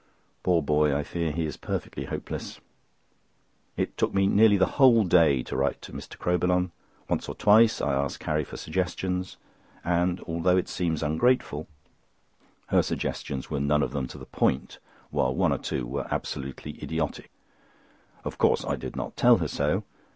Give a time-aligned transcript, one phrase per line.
[0.41, 2.59] Poor boy, I fear he is perfectly hopeless.
[3.77, 6.17] It took me nearly the whole day to write to Mr.
[6.17, 6.71] Crowbillon.
[7.07, 9.37] Once or twice I asked Carrie for suggestions;
[9.83, 11.67] and although it seems ungrateful,
[12.69, 14.79] her suggestions were none of them to the point,
[15.11, 17.29] while one or two were absolutely idiotic.
[18.25, 19.83] Of course I did not tell her so.